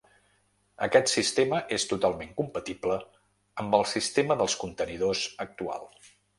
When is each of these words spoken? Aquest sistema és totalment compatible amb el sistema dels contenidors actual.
Aquest 0.85 1.11
sistema 1.11 1.59
és 1.77 1.85
totalment 1.91 2.33
compatible 2.41 2.97
amb 3.65 3.79
el 3.81 3.87
sistema 3.93 4.41
dels 4.43 4.59
contenidors 4.67 5.25
actual. 5.49 5.91